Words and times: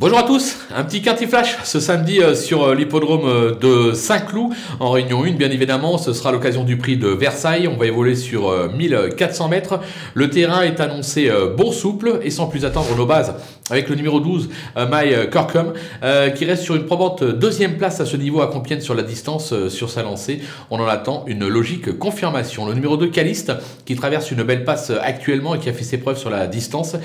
Bonjour 0.00 0.16
à 0.16 0.22
tous, 0.22 0.56
un 0.74 0.82
petit 0.82 1.02
quinti 1.02 1.26
flash 1.26 1.58
ce 1.62 1.78
samedi 1.78 2.22
euh, 2.22 2.34
sur 2.34 2.62
euh, 2.62 2.74
l'hippodrome 2.74 3.26
euh, 3.26 3.54
de 3.54 3.92
Saint-Cloud 3.92 4.54
en 4.78 4.92
Réunion 4.92 5.24
1 5.24 5.32
bien 5.32 5.50
évidemment, 5.50 5.98
ce 5.98 6.14
sera 6.14 6.32
l'occasion 6.32 6.64
du 6.64 6.78
prix 6.78 6.96
de 6.96 7.08
Versailles, 7.08 7.68
on 7.68 7.76
va 7.76 7.84
évoluer 7.84 8.14
sur 8.14 8.50
1400 8.70 9.50
mètres, 9.50 9.78
le 10.14 10.30
terrain 10.30 10.62
est 10.62 10.80
annoncé 10.80 11.30
bon 11.54 11.70
souple 11.70 12.20
et 12.22 12.30
sans 12.30 12.46
plus 12.46 12.64
attendre 12.64 12.96
nos 12.96 13.04
bases 13.04 13.34
avec 13.68 13.90
le 13.90 13.94
numéro 13.94 14.20
12 14.20 14.48
My 14.76 15.28
Corcom 15.30 15.74
qui 16.34 16.44
reste 16.46 16.62
sur 16.62 16.76
une 16.76 16.86
probante 16.86 17.22
deuxième 17.22 17.76
place 17.76 18.00
à 18.00 18.06
ce 18.06 18.16
niveau 18.16 18.40
à 18.40 18.46
Compiègne 18.46 18.80
sur 18.80 18.94
la 18.94 19.02
distance 19.02 19.52
sur 19.68 19.90
sa 19.90 20.02
lancée, 20.02 20.40
on 20.70 20.80
en 20.80 20.86
attend 20.86 21.24
une 21.26 21.46
logique 21.46 21.98
confirmation. 21.98 22.66
Le 22.66 22.72
numéro 22.72 22.96
2 22.96 23.08
Caliste 23.08 23.52
qui 23.84 23.96
traverse 23.96 24.30
une 24.30 24.44
belle 24.44 24.64
passe 24.64 24.90
actuellement 25.02 25.54
et 25.54 25.58
qui 25.58 25.68
a 25.68 25.74
fait 25.74 25.84
ses 25.84 25.98
preuves 25.98 26.18
sur 26.18 26.30
la 26.30 26.46
distance, 26.46 26.96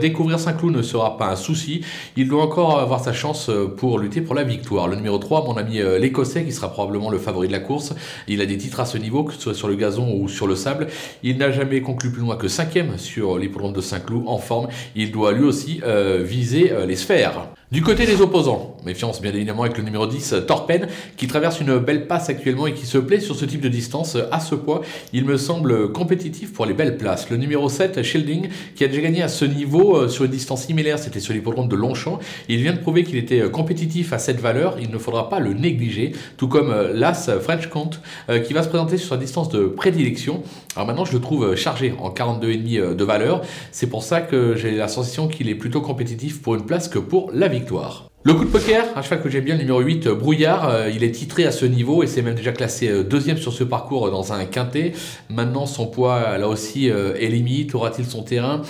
découvrir 0.00 0.40
Saint-Cloud 0.40 0.74
ne 0.74 0.82
sera 0.82 1.18
pas 1.18 1.26
un 1.26 1.36
souci, 1.36 1.82
doit 2.30 2.44
encore 2.44 2.78
avoir 2.78 3.02
sa 3.04 3.12
chance 3.12 3.50
euh, 3.50 3.66
pour 3.66 3.98
lutter 3.98 4.22
pour 4.22 4.34
la 4.34 4.44
victoire. 4.44 4.88
Le 4.88 4.96
numéro 4.96 5.18
3, 5.18 5.44
mon 5.44 5.56
ami 5.56 5.80
euh, 5.80 5.98
l'Écossais, 5.98 6.44
qui 6.44 6.52
sera 6.52 6.70
probablement 6.70 7.10
le 7.10 7.18
favori 7.18 7.48
de 7.48 7.52
la 7.52 7.58
course. 7.58 7.92
Il 8.28 8.40
a 8.40 8.46
des 8.46 8.56
titres 8.56 8.80
à 8.80 8.86
ce 8.86 8.96
niveau, 8.96 9.24
que 9.24 9.34
ce 9.34 9.40
soit 9.40 9.54
sur 9.54 9.68
le 9.68 9.74
gazon 9.74 10.14
ou 10.14 10.28
sur 10.28 10.46
le 10.46 10.56
sable. 10.56 10.86
Il 11.22 11.36
n'a 11.36 11.50
jamais 11.50 11.82
conclu 11.82 12.10
plus 12.10 12.22
loin 12.22 12.36
que 12.36 12.48
cinquième 12.48 12.96
sur 12.96 13.36
l'hippodrome 13.36 13.72
de 13.72 13.80
Saint-Cloud 13.80 14.24
en 14.26 14.38
forme. 14.38 14.68
Il 14.94 15.10
doit 15.10 15.32
lui 15.32 15.44
aussi 15.44 15.80
euh, 15.84 16.22
viser 16.22 16.72
les 16.86 16.96
sphères. 16.96 17.48
Du 17.72 17.82
côté 17.82 18.04
des 18.04 18.20
opposants, 18.20 18.76
méfiance 18.84 19.22
bien 19.22 19.32
évidemment 19.32 19.62
avec 19.62 19.78
le 19.78 19.84
numéro 19.84 20.04
10, 20.04 20.34
Torpen, 20.48 20.88
qui 21.16 21.28
traverse 21.28 21.60
une 21.60 21.78
belle 21.78 22.08
passe 22.08 22.28
actuellement 22.28 22.66
et 22.66 22.74
qui 22.74 22.84
se 22.84 22.98
plaît 22.98 23.20
sur 23.20 23.36
ce 23.36 23.44
type 23.44 23.60
de 23.60 23.68
distance 23.68 24.16
à 24.32 24.40
ce 24.40 24.56
poids. 24.56 24.80
Il 25.12 25.24
me 25.24 25.36
semble 25.36 25.92
compétitif 25.92 26.52
pour 26.52 26.66
les 26.66 26.74
belles 26.74 26.96
places. 26.96 27.30
Le 27.30 27.36
numéro 27.36 27.68
7, 27.68 28.02
Shielding, 28.02 28.48
qui 28.74 28.82
a 28.82 28.88
déjà 28.88 29.02
gagné 29.02 29.22
à 29.22 29.28
ce 29.28 29.44
niveau 29.44 29.96
euh, 29.96 30.08
sur 30.08 30.24
une 30.24 30.32
distance 30.32 30.64
similaire, 30.64 30.98
c'était 30.98 31.20
sur 31.20 31.32
l'hippodrome 31.32 31.68
de 31.68 31.76
Longchamp. 31.76 32.18
Il 32.48 32.60
vient 32.60 32.72
de 32.72 32.80
prouver 32.80 33.04
qu'il 33.04 33.16
était 33.16 33.42
euh, 33.42 33.48
compétitif 33.48 34.12
à 34.12 34.18
cette 34.18 34.40
valeur, 34.40 34.76
il 34.80 34.90
ne 34.90 34.98
faudra 34.98 35.28
pas 35.28 35.38
le 35.38 35.52
négliger, 35.52 36.10
tout 36.38 36.48
comme 36.48 36.72
euh, 36.72 36.92
l'As 36.92 37.30
French 37.40 37.68
Count, 37.68 37.90
qui 38.44 38.52
va 38.52 38.64
se 38.64 38.68
présenter 38.68 38.96
sur 38.96 39.10
sa 39.10 39.16
distance 39.16 39.48
de 39.48 39.66
prédilection. 39.66 40.42
Alors 40.74 40.88
maintenant, 40.88 41.04
je 41.04 41.12
le 41.12 41.20
trouve 41.20 41.54
chargé 41.54 41.94
en 42.00 42.10
42,5 42.10 42.96
de 42.96 43.04
valeur. 43.04 43.42
C'est 43.70 43.88
pour 43.88 44.02
ça 44.02 44.20
que 44.20 44.56
j'ai 44.56 44.72
la 44.72 44.88
sensation 44.88 45.28
qu'il 45.28 45.48
est 45.48 45.54
plutôt 45.54 45.80
compétitif 45.80 46.42
pour 46.42 46.56
une 46.56 46.66
place 46.66 46.88
que 46.88 46.98
pour 46.98 47.30
la 47.32 47.48
Le 48.22 48.34
coup 48.34 48.44
de 48.44 48.50
poker, 48.50 48.84
un 48.96 49.02
cheval 49.02 49.22
que 49.22 49.30
j'aime 49.30 49.44
bien, 49.44 49.54
le 49.54 49.62
numéro 49.62 49.80
8, 49.80 50.08
Brouillard, 50.08 50.68
euh, 50.68 50.90
il 50.90 51.02
est 51.04 51.12
titré 51.12 51.46
à 51.46 51.50
ce 51.50 51.64
niveau 51.64 52.02
et 52.02 52.06
c'est 52.06 52.20
même 52.20 52.34
déjà 52.34 52.52
classé 52.52 52.88
euh, 52.88 53.02
deuxième 53.02 53.38
sur 53.38 53.54
ce 53.54 53.64
parcours 53.64 54.10
dans 54.10 54.34
un 54.34 54.44
quintet. 54.44 54.92
Maintenant, 55.30 55.64
son 55.64 55.86
poids, 55.86 56.36
là 56.36 56.46
aussi, 56.46 56.90
euh, 56.90 57.14
est 57.18 57.28
limite. 57.28 57.74
Aura-t-il 57.74 58.06
son 58.06 58.22
terrain? 58.22 58.60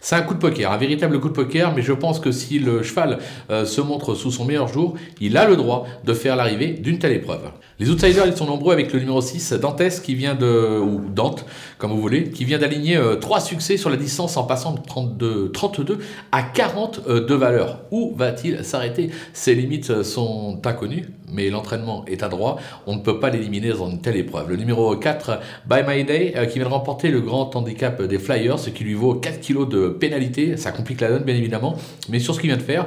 C'est 0.00 0.16
un 0.16 0.22
coup 0.22 0.34
de 0.34 0.38
poker, 0.38 0.72
un 0.72 0.76
véritable 0.76 1.20
coup 1.20 1.28
de 1.28 1.34
poker, 1.34 1.74
mais 1.74 1.82
je 1.82 1.92
pense 1.92 2.20
que 2.20 2.30
si 2.30 2.58
le 2.58 2.82
cheval 2.82 3.18
se 3.48 3.80
montre 3.80 4.14
sous 4.14 4.30
son 4.30 4.44
meilleur 4.44 4.68
jour, 4.68 4.94
il 5.20 5.36
a 5.36 5.46
le 5.46 5.56
droit 5.56 5.86
de 6.04 6.14
faire 6.14 6.36
l'arrivée 6.36 6.72
d'une 6.72 6.98
telle 6.98 7.12
épreuve. 7.12 7.50
Les 7.78 7.90
outsiders, 7.90 8.26
ils 8.26 8.36
sont 8.36 8.46
nombreux 8.46 8.72
avec 8.72 8.90
le 8.92 9.00
numéro 9.00 9.20
6, 9.20 9.52
Dantes, 9.54 10.00
qui 10.02 10.14
vient 10.14 10.34
de, 10.34 10.78
ou 10.80 11.10
Dante, 11.10 11.44
comme 11.76 11.90
vous 11.90 12.00
voulez, 12.00 12.30
qui 12.30 12.46
vient 12.46 12.58
d'aligner 12.58 12.96
euh, 12.96 13.16
trois 13.16 13.40
succès 13.40 13.76
sur 13.76 13.90
la 13.90 13.96
distance 13.96 14.38
en 14.38 14.44
passant 14.44 14.72
de 14.72 14.80
32, 14.80 15.50
32 15.52 15.98
à 16.32 16.42
40 16.42 17.00
euh, 17.06 17.26
de 17.26 17.34
valeur. 17.34 17.82
Où 17.90 18.14
va-t-il 18.16 18.64
s'arrêter? 18.64 19.10
Ses 19.34 19.54
limites 19.54 19.90
euh, 19.90 20.02
sont 20.04 20.58
inconnues, 20.64 21.04
mais 21.30 21.50
l'entraînement 21.50 22.04
est 22.06 22.22
à 22.22 22.28
droit. 22.28 22.58
On 22.86 22.96
ne 22.96 23.00
peut 23.00 23.20
pas 23.20 23.28
l'éliminer 23.28 23.70
dans 23.70 23.90
une 23.90 24.00
telle 24.00 24.16
épreuve. 24.16 24.48
Le 24.48 24.56
numéro 24.56 24.96
4, 24.96 25.40
By 25.68 25.80
My 25.86 26.04
Day, 26.04 26.34
qui 26.50 26.58
vient 26.58 26.68
de 26.68 26.72
remporter 26.72 27.10
le 27.10 27.20
grand 27.20 27.54
handicap 27.56 28.00
des 28.00 28.18
Flyers, 28.18 28.58
ce 28.58 28.70
qui 28.70 28.84
lui 28.84 28.94
vaut 28.94 29.14
4 29.14 29.40
kilos 29.40 29.68
de 29.68 29.88
pénalité. 29.98 30.56
Ça 30.56 30.72
complique 30.72 31.00
la 31.00 31.08
donne, 31.08 31.24
bien 31.24 31.34
évidemment. 31.34 31.78
Mais 32.08 32.18
sur 32.18 32.34
ce 32.34 32.40
qu'il 32.40 32.50
vient 32.50 32.56
de 32.56 32.62
faire, 32.62 32.86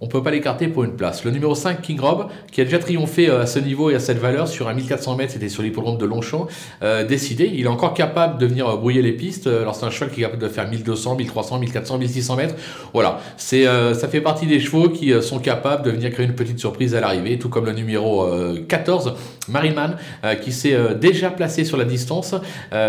on 0.00 0.06
ne 0.06 0.10
peut 0.10 0.22
pas 0.22 0.30
l'écarter 0.30 0.68
pour 0.68 0.84
une 0.84 0.94
place. 0.94 1.24
Le 1.24 1.32
numéro 1.32 1.54
5, 1.56 1.82
King 1.82 2.00
Rob, 2.00 2.28
qui 2.52 2.60
a 2.60 2.64
déjà 2.64 2.78
triomphé 2.78 3.28
euh, 3.28 3.42
à 3.42 3.46
ce 3.46 3.58
niveau 3.58 3.90
et 3.90 3.96
à 3.96 3.98
cette 3.98 4.18
valeur 4.18 4.46
sur 4.46 4.68
un 4.68 4.74
1400 4.74 5.16
mètres, 5.16 5.32
c'était 5.32 5.48
sur 5.48 5.62
l'hippodrome 5.62 5.98
de 5.98 6.06
Longchamp, 6.06 6.46
euh, 6.82 7.04
décidé. 7.04 7.50
Il 7.52 7.64
est 7.64 7.68
encore 7.68 7.94
capable 7.94 8.38
de 8.38 8.46
venir 8.46 8.68
euh, 8.68 8.76
brouiller 8.76 9.02
les 9.02 9.12
pistes. 9.12 9.48
Alors 9.48 9.74
c'est 9.74 9.86
un 9.86 9.90
cheval 9.90 10.10
qui 10.10 10.20
est 10.20 10.24
capable 10.24 10.42
de 10.42 10.48
faire 10.48 10.68
1200, 10.68 11.16
1300, 11.16 11.58
1400, 11.58 11.98
1600 11.98 12.36
mètres. 12.36 12.54
Voilà, 12.92 13.18
ça 13.36 14.08
fait 14.08 14.20
partie 14.20 14.46
des 14.46 14.60
chevaux 14.60 14.88
qui 14.88 15.12
sont 15.22 15.38
capables 15.38 15.84
de 15.84 15.90
venir 15.90 16.10
créer 16.10 16.26
une 16.26 16.34
petite 16.34 16.58
surprise 16.58 16.94
à 16.94 17.00
l'arrivée, 17.00 17.38
tout 17.38 17.48
comme 17.48 17.64
le 17.64 17.72
numéro 17.72 18.26
14, 18.68 19.14
Mariman, 19.48 19.96
qui 20.42 20.52
s'est 20.52 20.76
déjà 21.00 21.30
placé 21.30 21.64
sur 21.64 21.76
la 21.76 21.84
distance. 21.84 22.34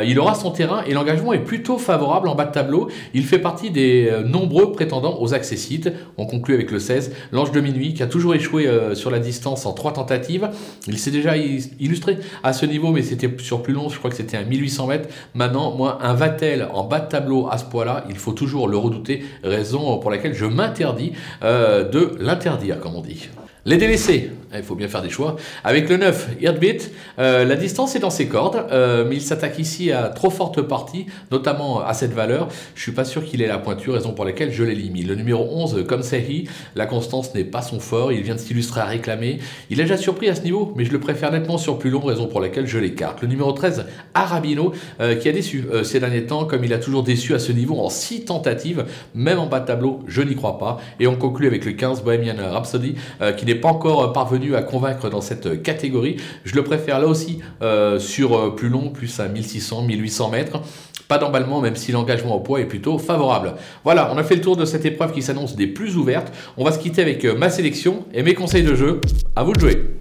il 0.06 0.20
aura 0.20 0.36
son 0.36 0.52
terrain 0.52 0.84
et 0.88 0.94
l'engagement 0.94 1.34
est 1.34 1.40
plutôt 1.44 1.78
favorable 1.78 2.28
en 2.28 2.36
bas 2.36 2.46
de 2.46 2.52
tableau. 2.52 2.90
Il 3.14 3.26
fait 3.26 3.40
partie 3.40 3.72
des 3.72 4.12
nombreux 4.26 4.72
prétendants 4.72 5.18
aux 5.20 5.34
accessites. 5.34 5.92
On 6.18 6.26
conclut 6.26 6.56
avec 6.56 6.72
le 6.72 6.80
16 6.80 6.99
l'ange 7.32 7.52
de 7.52 7.62
minuit, 7.62 7.94
qui 7.94 8.04
a 8.04 8.08
toujours 8.08 8.36
échoué 8.36 8.68
euh, 8.68 8.96
sur 8.96 9.12
la 9.12 9.20
distance 9.20 9.66
en 9.66 9.74
trois 9.74 9.94
tentatives. 9.94 10.50
Il 10.88 10.98
s'est 10.98 11.12
déjà 11.12 11.38
illustré 11.38 12.18
à 12.44 12.54
ce 12.54 12.66
niveau, 12.66 12.92
mais 12.92 13.02
c'était 13.02 13.30
sur 13.40 13.62
plus 13.64 13.74
long, 13.74 13.90
je 13.90 13.98
crois 13.98 14.10
que 14.10 14.16
c'était 14.16 14.38
à 14.38 14.44
1800 14.44 14.88
mètres. 14.88 15.10
Maintenant, 15.34 15.76
moi, 15.76 16.00
un 16.02 16.14
Vatel 16.14 16.68
en 16.74 16.84
bas 16.84 17.00
de 17.00 17.10
tableau 17.10 17.48
à 17.50 17.58
ce 17.58 17.66
poids-là, 17.66 18.06
il 18.10 18.16
faut 18.16 18.34
toujours 18.34 18.68
le 18.68 18.78
redouter, 18.78 19.24
raison 19.44 19.98
pour 19.98 20.12
laquelle 20.12 20.34
je 20.34 20.46
m'interdis 20.46 21.14
euh, 21.44 21.88
de 21.88 22.16
l'interdire, 22.20 22.80
comme 22.80 22.96
on 22.96 23.02
dit. 23.02 23.30
Les 23.70 23.78
délaissés, 23.78 24.32
il 24.56 24.64
faut 24.64 24.74
bien 24.74 24.88
faire 24.88 25.04
des 25.04 25.12
choix. 25.12 25.36
Avec 25.64 25.90
le 25.90 25.98
9, 25.98 26.30
Heartbeat, 26.42 26.92
euh, 27.20 27.46
la 27.46 27.56
distance 27.56 27.96
est 27.96 28.00
dans 28.00 28.10
ses 28.10 28.28
cordes, 28.28 28.66
euh, 28.72 29.06
mais 29.08 29.18
il 29.18 29.22
s'attaque 29.22 29.60
ici 29.60 29.92
à 29.92 30.10
trop 30.10 30.32
forte 30.32 30.62
partie, 30.64 31.06
notamment 31.32 31.82
à 31.86 31.94
cette 31.94 32.14
valeur. 32.14 32.48
Je 32.74 32.82
suis 32.82 32.92
pas 32.92 33.06
sûr 33.06 33.24
qu'il 33.24 33.44
ait 33.44 33.48
la 33.48 33.60
pointure, 33.60 33.94
raison 33.94 34.12
pour 34.12 34.26
laquelle 34.26 34.52
je 34.52 34.64
l'élimine. 34.64 35.08
Le 35.08 35.14
numéro 35.14 35.48
11, 35.52 35.86
comme 35.88 36.02
Sehi, 36.02 36.50
la 36.76 36.88
constance 36.88 37.36
n'est 37.36 37.44
pas 37.44 37.62
son 37.62 37.80
fort, 37.80 38.12
il 38.12 38.24
vient 38.24 38.34
de 38.34 38.40
s'illustrer 38.40 38.82
à 38.82 38.86
réclamer. 38.86 39.38
Il 39.70 39.80
a 39.82 39.84
déjà 39.84 39.98
surpris 39.98 40.30
à 40.30 40.36
ce 40.36 40.42
niveau, 40.42 40.74
mais 40.76 40.84
je 40.84 40.92
le 40.92 41.00
préfère 41.00 41.32
nettement 41.32 41.60
sur 41.60 41.78
plus 41.78 41.92
long, 41.92 42.00
raison 42.00 42.26
pour 42.26 42.42
laquelle 42.42 42.66
je 42.66 42.80
l'écarte. 42.80 43.22
Le 43.22 43.28
numéro 43.28 43.52
13, 43.52 43.86
Arabino, 44.16 44.74
euh, 45.00 45.14
qui 45.16 45.30
a 45.30 45.32
déçu 45.32 45.66
ces 45.84 46.00
derniers 46.00 46.26
temps, 46.26 46.46
comme 46.46 46.64
il 46.64 46.74
a 46.74 46.80
toujours 46.80 47.04
déçu 47.04 47.36
à 47.36 47.40
ce 47.40 47.52
niveau 47.52 47.78
en 47.80 47.90
6 47.90 48.26
tentatives, 48.26 48.86
même 49.14 49.38
en 49.38 49.46
bas 49.46 49.60
de 49.60 49.68
tableau, 49.68 50.00
je 50.08 50.24
n'y 50.24 50.36
crois 50.36 50.58
pas. 50.58 50.80
Et 51.00 51.06
on 51.06 51.16
conclut 51.16 51.46
avec 51.46 51.66
le 51.66 51.74
15, 51.74 52.04
Bohemian 52.04 52.36
Rhapsody, 52.52 52.96
qui 53.38 53.46
n'est 53.46 53.59
pas 53.60 53.70
encore 53.70 54.12
parvenu 54.14 54.56
à 54.56 54.62
convaincre 54.62 55.10
dans 55.10 55.22
cette 55.22 55.62
catégorie. 55.62 56.18
Je 56.44 56.56
le 56.56 56.64
préfère 56.64 57.00
là 57.00 57.08
aussi 57.08 57.40
euh, 57.62 58.00
sur 58.00 58.38
euh, 58.38 58.56
plus 58.56 58.70
long, 58.70 58.90
plus 58.90 59.20
à 59.20 59.28
1600, 59.28 59.84
1800 59.84 60.30
mètres. 60.30 60.62
Pas 61.08 61.18
d'emballement, 61.18 61.60
même 61.62 61.76
si 61.76 61.92
l'engagement 61.92 62.36
au 62.36 62.40
poids 62.40 62.60
est 62.60 62.66
plutôt 62.66 62.98
favorable. 62.98 63.56
Voilà, 63.84 64.12
on 64.14 64.18
a 64.18 64.24
fait 64.24 64.36
le 64.36 64.42
tour 64.42 64.56
de 64.58 64.66
cette 64.66 64.86
épreuve 64.86 65.12
qui 65.12 65.22
s'annonce 65.22 65.56
des 65.56 65.68
plus 65.68 65.98
ouvertes. 65.98 66.32
On 66.58 66.64
va 66.64 66.72
se 66.72 66.80
quitter 66.80 67.02
avec 67.02 67.26
euh, 67.26 67.36
ma 67.36 67.50
sélection 67.50 68.06
et 68.14 68.24
mes 68.24 68.34
conseils 68.34 68.64
de 68.64 68.76
jeu. 68.76 69.02
À 69.36 69.44
vous 69.44 69.54
de 69.54 69.60
jouer. 69.60 69.99